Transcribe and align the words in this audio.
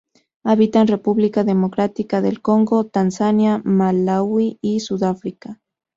Habita 0.43 0.81
en 0.81 0.87
República 0.87 1.43
Democrática 1.43 2.21
del 2.21 2.41
Congo, 2.41 2.85
Tanzania, 2.87 3.61
Malaui 3.63 4.57
y 4.59 4.79
Sudáfrica. 4.79 5.61